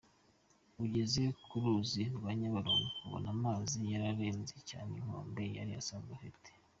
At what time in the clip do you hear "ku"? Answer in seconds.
1.45-1.55